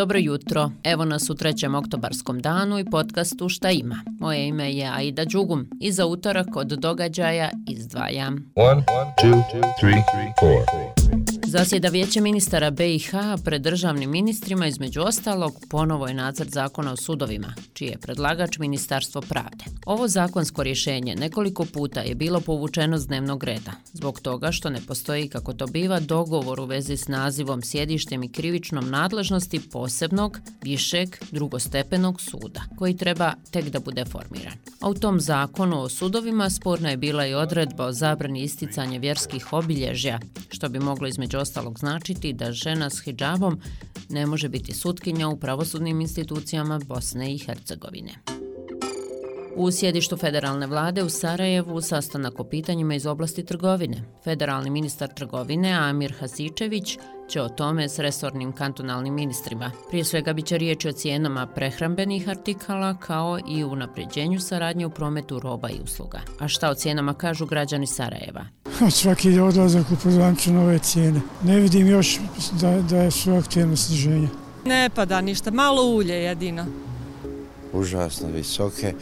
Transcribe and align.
Dobro 0.00 0.18
jutro, 0.18 0.70
evo 0.84 1.04
nas 1.04 1.30
u 1.30 1.34
trećem 1.34 1.74
oktobarskom 1.74 2.40
danu 2.40 2.78
i 2.78 2.84
podcastu 2.84 3.48
Šta 3.48 3.70
ima. 3.70 3.96
Moje 4.20 4.48
ime 4.48 4.72
je 4.72 4.90
Aida 4.96 5.24
Đugum 5.24 5.66
i 5.80 5.92
za 5.92 6.06
utorak 6.06 6.56
od 6.56 6.66
događaja 6.66 7.50
izdvajam. 7.68 8.52
1, 8.56 8.82
2, 9.24 9.42
3, 9.82 10.02
4. 10.42 10.79
Zasjeda 11.50 11.88
vijeće 11.88 12.20
ministara 12.20 12.70
BiH 12.70 13.10
pred 13.44 13.62
državnim 13.62 14.10
ministrima 14.10 14.66
između 14.66 15.00
ostalog 15.00 15.52
ponovo 15.70 16.08
je 16.08 16.14
nacrt 16.14 16.50
zakona 16.50 16.92
o 16.92 16.96
sudovima, 16.96 17.54
čiji 17.72 17.88
je 17.88 17.98
predlagač 17.98 18.58
Ministarstvo 18.58 19.20
pravde. 19.20 19.64
Ovo 19.86 20.08
zakonsko 20.08 20.62
rješenje 20.62 21.14
nekoliko 21.14 21.64
puta 21.64 22.00
je 22.00 22.14
bilo 22.14 22.40
povučeno 22.40 22.98
s 22.98 23.06
dnevnog 23.06 23.44
reda, 23.44 23.72
zbog 23.92 24.20
toga 24.20 24.52
što 24.52 24.70
ne 24.70 24.80
postoji, 24.86 25.28
kako 25.28 25.52
to 25.52 25.66
biva, 25.66 26.00
dogovor 26.00 26.60
u 26.60 26.64
vezi 26.64 26.96
s 26.96 27.08
nazivom, 27.08 27.62
sjedištem 27.62 28.22
i 28.22 28.32
krivičnom 28.32 28.90
nadležnosti 28.90 29.60
posebnog, 29.72 30.38
višeg, 30.62 31.16
drugostepenog 31.30 32.20
suda, 32.20 32.62
koji 32.78 32.96
treba 32.96 33.34
tek 33.50 33.68
da 33.68 33.80
bude 33.80 34.04
formiran. 34.04 34.54
A 34.80 34.88
u 34.88 34.94
tom 34.94 35.20
zakonu 35.20 35.82
o 35.82 35.88
sudovima 35.88 36.50
sporna 36.50 36.90
je 36.90 36.96
bila 36.96 37.26
i 37.26 37.34
odredba 37.34 37.84
o 37.84 37.92
zabrani 37.92 38.42
isticanja 38.42 38.98
vjerskih 38.98 39.52
obilježja, 39.52 40.20
što 40.48 40.68
bi 40.68 40.78
moglo 40.78 41.08
između 41.08 41.39
ostalog 41.40 41.78
značiti 41.78 42.32
da 42.32 42.52
žena 42.52 42.90
s 42.90 43.00
hijabom 43.00 43.60
ne 44.08 44.26
može 44.26 44.48
biti 44.48 44.74
sutkinja 44.74 45.28
u 45.28 45.36
pravosudnim 45.36 46.00
institucijama 46.00 46.80
Bosne 46.86 47.34
i 47.34 47.38
Hercegovine. 47.38 48.12
U 49.56 49.70
sjedištu 49.70 50.16
federalne 50.16 50.66
vlade 50.66 51.02
u 51.02 51.08
Sarajevu 51.08 51.80
sastanak 51.80 52.40
o 52.40 52.44
pitanjima 52.44 52.94
iz 52.94 53.06
oblasti 53.06 53.44
trgovine. 53.44 54.02
Federalni 54.24 54.70
ministar 54.70 55.08
trgovine 55.14 55.72
Amir 55.72 56.14
Hasičević 56.20 56.98
će 57.30 57.42
o 57.42 57.48
tome 57.48 57.88
s 57.88 57.98
resornim 57.98 58.52
kantonalnim 58.52 59.14
ministrima. 59.14 59.70
Prije 59.88 60.04
svega 60.04 60.32
biće 60.32 60.58
riječ 60.58 60.84
o 60.84 60.92
cijenama 60.92 61.46
prehrambenih 61.46 62.28
artikala 62.28 62.96
kao 62.98 63.38
i 63.48 63.64
u 63.64 63.76
napređenju 63.76 64.40
saradnje 64.40 64.86
u 64.86 64.90
prometu 64.90 65.40
roba 65.40 65.70
i 65.70 65.80
usluga. 65.84 66.20
A 66.38 66.48
šta 66.48 66.70
o 66.70 66.74
cijenama 66.74 67.14
kažu 67.14 67.46
građani 67.46 67.86
Sarajeva? 67.86 68.59
Svaki 68.88 69.28
je 69.28 69.42
odlazak 69.42 69.86
u 69.92 69.96
pozvanču 70.02 70.52
nove 70.52 70.78
cijene. 70.78 71.20
Ne 71.44 71.60
vidim 71.60 71.88
još 71.88 72.18
da, 72.60 72.82
da 72.82 72.96
je 72.96 73.10
su 73.10 73.32
aktivno 73.32 73.76
sniženje. 73.76 74.28
Ne 74.64 74.90
pada 74.94 75.20
ništa, 75.20 75.50
malo 75.50 75.82
ulje 75.82 76.14
jedino. 76.14 76.66
Užasno 77.72 78.28
visoke 78.28 78.94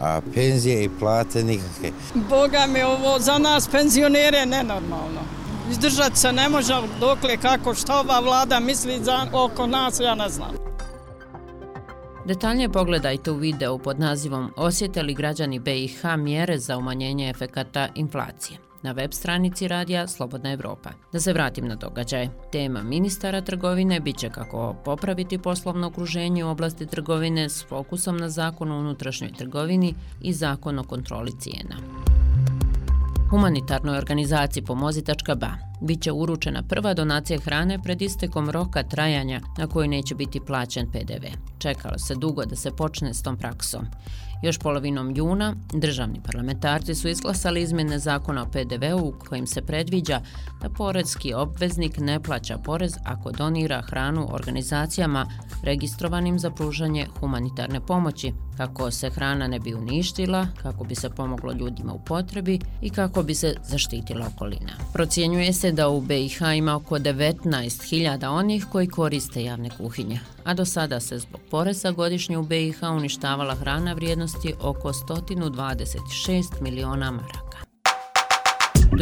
a 0.00 0.20
penzije 0.34 0.84
i 0.84 0.90
plate 0.98 1.44
nikakve. 1.44 1.90
Boga 2.14 2.66
mi 2.68 2.82
ovo 2.82 3.18
za 3.18 3.38
nas 3.38 3.68
penzionere 3.68 4.46
nenormalno. 4.46 5.20
Izdržati 5.70 6.16
se 6.16 6.32
ne 6.32 6.48
može 6.48 6.74
dokle 7.00 7.36
kako 7.36 7.74
što 7.74 7.92
ova 7.92 8.20
vlada 8.20 8.60
misli 8.60 9.04
za, 9.04 9.26
oko 9.32 9.66
nas, 9.66 10.00
ja 10.00 10.14
ne 10.14 10.28
znam. 10.28 10.50
Detaljnije 12.26 12.68
pogledajte 12.68 13.30
u 13.30 13.36
videu 13.36 13.78
pod 13.78 14.00
nazivom 14.00 14.52
Osjete 14.56 15.02
li 15.02 15.14
građani 15.14 15.58
BiH 15.58 16.04
mjere 16.18 16.58
za 16.58 16.76
umanjenje 16.76 17.30
efekata 17.30 17.88
inflacije 17.94 18.71
na 18.82 18.92
web 18.92 19.12
stranici 19.12 19.68
radija 19.68 20.08
Slobodna 20.08 20.52
Evropa. 20.52 20.90
Da 21.12 21.20
se 21.20 21.32
vratim 21.32 21.68
na 21.68 21.74
događaj. 21.74 22.28
Tema 22.52 22.82
ministara 22.82 23.40
trgovine 23.40 24.00
bit 24.00 24.18
će 24.18 24.30
kako 24.30 24.76
popraviti 24.84 25.38
poslovno 25.38 25.86
okruženje 25.86 26.44
u 26.44 26.48
oblasti 26.48 26.86
trgovine 26.86 27.48
s 27.48 27.64
fokusom 27.68 28.16
na 28.16 28.28
zakon 28.28 28.72
o 28.72 28.78
unutrašnjoj 28.78 29.32
trgovini 29.32 29.94
i 30.20 30.32
zakon 30.32 30.78
o 30.78 30.84
kontroli 30.84 31.32
cijena. 31.38 31.76
Humanitarnoj 33.30 33.98
organizaciji 33.98 34.62
Pomozitačka 34.62 35.34
ba 35.34 35.71
će 36.00 36.12
uručena 36.12 36.62
prva 36.62 36.94
donacija 36.94 37.40
hrane 37.40 37.78
pred 37.82 38.02
istekom 38.02 38.50
roka 38.50 38.82
trajanja 38.82 39.40
na 39.58 39.66
koji 39.66 39.88
neće 39.88 40.14
biti 40.14 40.40
plaćen 40.40 40.90
PDV. 40.90 41.26
Čekalo 41.58 41.98
se 41.98 42.14
dugo 42.14 42.44
da 42.44 42.56
se 42.56 42.70
počne 42.70 43.14
s 43.14 43.22
tom 43.22 43.36
praksom. 43.36 43.86
Još 44.42 44.58
polovinom 44.58 45.16
juna 45.16 45.54
državni 45.72 46.20
parlamentarci 46.24 46.94
su 46.94 47.08
izglasali 47.08 47.62
izmjene 47.62 47.98
zakona 47.98 48.42
o 48.42 48.46
PDV-u 48.46 49.14
kojim 49.28 49.46
se 49.46 49.62
predviđa 49.62 50.20
da 50.62 50.68
poredski 50.68 51.34
obveznik 51.34 51.98
ne 51.98 52.22
plaća 52.22 52.58
porez 52.58 52.96
ako 53.04 53.32
donira 53.32 53.82
hranu 53.82 54.28
organizacijama 54.34 55.26
registrovanim 55.62 56.38
za 56.38 56.50
pružanje 56.50 57.06
humanitarne 57.20 57.80
pomoći, 57.80 58.32
kako 58.56 58.90
se 58.90 59.10
hrana 59.10 59.46
ne 59.46 59.58
bi 59.58 59.74
uništila, 59.74 60.46
kako 60.62 60.84
bi 60.84 60.94
se 60.94 61.10
pomoglo 61.10 61.52
ljudima 61.52 61.92
u 61.92 62.04
potrebi 62.04 62.58
i 62.80 62.90
kako 62.90 63.22
bi 63.22 63.34
se 63.34 63.54
zaštitila 63.62 64.26
okolina. 64.34 64.72
Procjenjuje 64.92 65.52
se 65.52 65.71
se 65.72 65.76
da 65.76 65.88
u 65.88 66.00
BiH 66.00 66.40
ima 66.56 66.76
oko 66.76 66.98
19.000 66.98 68.28
onih 68.28 68.66
koji 68.72 68.86
koriste 68.86 69.44
javne 69.44 69.70
kuhinje, 69.70 70.20
a 70.44 70.54
do 70.54 70.64
sada 70.64 71.00
se 71.00 71.18
zbog 71.18 71.40
poreza 71.50 71.90
godišnje 71.90 72.38
u 72.38 72.42
BiH 72.42 72.82
uništavala 72.82 73.54
hrana 73.54 73.92
vrijednosti 73.92 74.54
oko 74.60 74.92
126 74.92 76.60
miliona 76.60 77.10
maraka. 77.10 77.51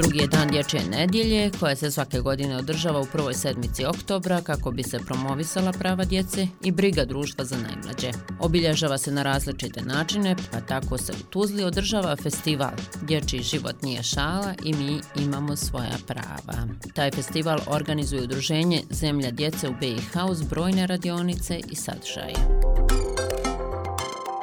Drugi 0.03 0.19
je 0.19 0.27
dan 0.27 0.49
dječje 0.49 0.81
nedjelje 0.91 1.51
koja 1.61 1.77
se 1.77 1.91
svake 1.91 2.21
godine 2.21 2.57
održava 2.57 3.01
u 3.01 3.07
prvoj 3.13 3.35
sedmici 3.35 3.85
oktobra 3.85 4.41
kako 4.41 4.71
bi 4.71 4.83
se 4.83 4.99
promovisala 4.99 5.73
prava 5.73 6.05
djece 6.05 6.47
i 6.63 6.71
briga 6.71 7.05
društva 7.05 7.45
za 7.45 7.57
najmlađe. 7.57 8.11
Obilježava 8.39 8.99
se 8.99 9.13
na 9.13 9.23
različite 9.23 9.83
načine, 9.83 10.37
pa 10.53 10.61
tako 10.61 10.99
se 10.99 11.13
u 11.13 11.31
Tuzli 11.31 11.65
održava 11.65 12.17
festival 12.17 12.73
Dječji 13.03 13.43
život 13.43 13.83
nije 13.83 14.03
šala 14.03 14.55
i 14.65 14.73
mi 14.73 15.01
imamo 15.17 15.57
svoja 15.57 15.97
prava. 16.07 16.67
Taj 16.95 17.11
festival 17.11 17.59
organizuje 17.67 18.23
udruženje 18.23 18.83
Zemlja 18.91 19.31
djece 19.31 19.69
u 19.69 19.75
BiH 19.81 20.17
uz 20.31 20.43
brojne 20.43 20.87
radionice 20.87 21.61
i 21.71 21.75
sadržaje. 21.77 22.35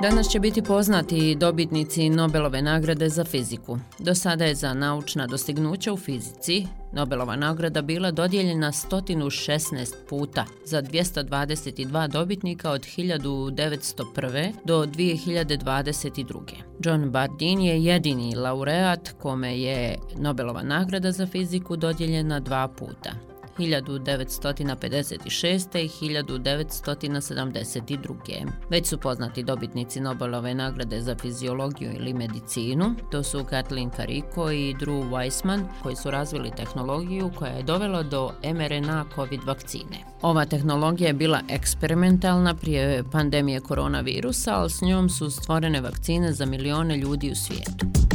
Danas 0.01 0.29
će 0.29 0.39
biti 0.39 0.61
poznati 0.61 1.35
dobitnici 1.35 2.09
Nobelove 2.09 2.61
nagrade 2.61 3.09
za 3.09 3.25
fiziku. 3.25 3.77
Do 3.99 4.15
sada 4.15 4.45
je 4.45 4.55
za 4.55 4.73
naučna 4.73 5.27
dostignuća 5.27 5.93
u 5.93 5.97
fizici 5.97 6.65
Nobelova 6.91 7.35
nagrada 7.35 7.81
bila 7.81 8.11
dodijeljena 8.11 8.71
116 8.71 9.93
puta 10.09 10.45
za 10.65 10.81
222 10.81 12.07
dobitnika 12.07 12.71
od 12.71 12.81
1901. 12.81 14.53
do 14.65 14.85
2022. 14.85 16.41
John 16.79 17.09
Bardeen 17.11 17.61
je 17.61 17.83
jedini 17.83 18.35
laureat 18.35 19.09
kome 19.21 19.59
je 19.59 19.97
Nobelova 20.17 20.63
nagrada 20.63 21.11
za 21.11 21.27
fiziku 21.27 21.75
dodijeljena 21.75 22.39
dva 22.39 22.67
puta. 22.67 23.36
1956. 23.57 25.79
i 25.79 25.89
1972. 25.89 28.51
Već 28.69 28.87
su 28.87 28.97
poznati 28.97 29.43
dobitnici 29.43 29.99
Nobelove 29.99 30.53
nagrade 30.53 31.01
za 31.01 31.15
fiziologiju 31.15 31.91
ili 31.93 32.13
medicinu. 32.13 32.95
To 33.11 33.23
su 33.23 33.45
Kathleen 33.49 33.89
Carrico 33.95 34.51
i 34.51 34.73
Drew 34.73 35.09
Weissman 35.09 35.63
koji 35.83 35.95
su 35.95 36.11
razvili 36.11 36.51
tehnologiju 36.57 37.31
koja 37.35 37.51
je 37.51 37.63
dovela 37.63 38.03
do 38.03 38.31
mRNA 38.43 39.05
COVID 39.15 39.43
vakcine. 39.43 39.97
Ova 40.21 40.45
tehnologija 40.45 41.07
je 41.07 41.13
bila 41.13 41.41
eksperimentalna 41.49 42.55
prije 42.55 43.03
pandemije 43.11 43.59
koronavirusa, 43.59 44.55
ali 44.55 44.69
s 44.69 44.81
njom 44.81 45.09
su 45.09 45.29
stvorene 45.29 45.81
vakcine 45.81 46.33
za 46.33 46.45
milione 46.45 46.97
ljudi 46.97 47.31
u 47.31 47.35
svijetu. 47.35 48.06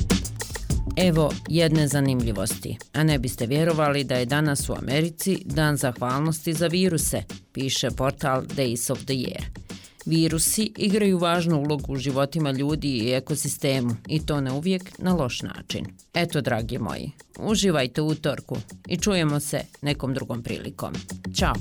Evo 0.96 1.32
jedne 1.48 1.88
zanimljivosti, 1.88 2.78
a 2.92 3.04
ne 3.04 3.18
biste 3.18 3.46
vjerovali 3.46 4.04
da 4.04 4.14
je 4.14 4.26
danas 4.26 4.68
u 4.68 4.72
Americi 4.72 5.38
dan 5.44 5.76
zahvalnosti 5.76 6.52
za 6.52 6.66
viruse, 6.66 7.22
piše 7.52 7.90
portal 7.90 8.42
Days 8.42 8.92
of 8.92 8.98
the 8.98 9.14
Year. 9.14 9.42
Virusi 10.06 10.72
igraju 10.76 11.18
važnu 11.18 11.60
ulogu 11.60 11.92
u 11.92 11.96
životima 11.96 12.50
ljudi 12.50 12.88
i 12.88 13.12
ekosistemu 13.12 13.96
i 14.08 14.26
to 14.26 14.40
ne 14.40 14.52
uvijek 14.52 14.98
na 14.98 15.14
loš 15.14 15.42
način. 15.42 15.86
Eto, 16.14 16.40
dragi 16.40 16.78
moji, 16.78 17.10
uživajte 17.38 18.02
u 18.02 18.06
utorku 18.06 18.56
i 18.88 18.96
čujemo 18.96 19.40
se 19.40 19.60
nekom 19.82 20.14
drugom 20.14 20.42
prilikom. 20.42 20.92
Ćao! 21.34 21.54